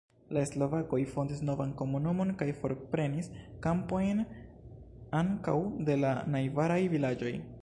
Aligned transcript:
La 0.35 0.43
slovakoj 0.51 0.99
fondis 1.09 1.43
novan 1.49 1.75
komunumon 1.81 2.31
kaj 2.41 2.47
forprenis 2.63 3.29
kampojn 3.67 4.25
ankaŭ 5.23 5.57
de 5.91 6.03
la 6.05 6.19
najbaraj 6.37 6.85
vilaĝoj. 6.97 7.37